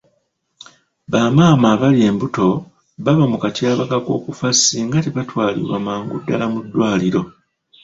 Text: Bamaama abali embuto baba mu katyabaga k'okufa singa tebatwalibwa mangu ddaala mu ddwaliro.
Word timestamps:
Bamaama 1.11 1.67
abali 1.73 2.01
embuto 2.09 2.47
baba 3.03 3.23
mu 3.31 3.37
katyabaga 3.43 3.97
k'okufa 4.05 4.47
singa 4.53 4.97
tebatwalibwa 5.05 5.77
mangu 5.85 6.15
ddaala 6.21 6.45
mu 6.53 6.59
ddwaliro. 6.65 7.21